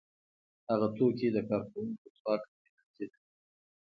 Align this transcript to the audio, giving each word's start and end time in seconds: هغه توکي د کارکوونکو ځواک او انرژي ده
هغه 0.69 0.87
توکي 0.95 1.27
د 1.31 1.37
کارکوونکو 1.49 2.05
ځواک 2.17 2.41
او 2.51 2.57
انرژي 2.67 3.05
ده 3.11 3.17